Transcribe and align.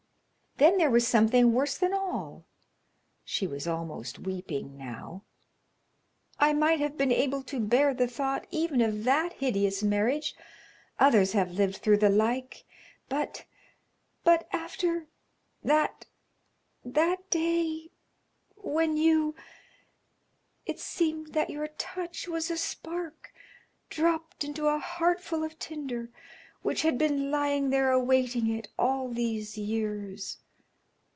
Then 0.57 0.77
there 0.77 0.91
was 0.91 1.07
something 1.07 1.53
worse 1.53 1.75
than 1.75 1.91
all," 1.91 2.45
she 3.23 3.47
was 3.47 3.67
almost 3.67 4.19
weeping 4.19 4.77
now 4.77 5.23
"I 6.37 6.53
might 6.53 6.79
have 6.79 6.95
been 6.97 7.11
able 7.11 7.41
to 7.45 7.59
bear 7.59 7.95
the 7.95 8.07
thought 8.07 8.45
even 8.51 8.79
of 8.79 9.03
that 9.03 9.33
hideous 9.33 9.81
marriage 9.81 10.35
others 10.99 11.31
have 11.33 11.49
lived 11.53 11.77
through 11.77 11.97
the 11.97 12.09
like 12.11 12.65
but 13.09 13.45
but 14.23 14.47
after 14.53 15.07
that 15.63 16.05
that 16.85 17.27
day 17.31 17.89
when 18.55 18.97
you 18.97 19.33
it 20.67 20.79
seemed 20.79 21.33
that 21.33 21.49
your 21.49 21.69
touch 21.69 22.27
was 22.27 22.51
a 22.51 22.57
spark 22.57 23.33
dropped 23.89 24.43
into 24.43 24.67
a 24.67 24.77
heart 24.77 25.21
full 25.21 25.43
of 25.43 25.57
tinder, 25.57 26.11
which 26.61 26.83
had 26.83 26.99
been 26.99 27.31
lying 27.31 27.71
there 27.71 27.89
awaiting 27.89 28.47
it 28.47 28.67
all 28.77 29.07
these 29.09 29.57
years. 29.57 30.37